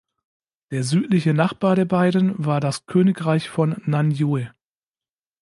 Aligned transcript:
Der 0.71 0.83
südliche 0.83 1.35
Nachbar 1.35 1.75
der 1.75 1.85
beiden 1.85 2.33
war 2.43 2.59
das 2.59 2.87
Königreich 2.87 3.49
von 3.49 3.79
Nan-Yue. 3.85 4.51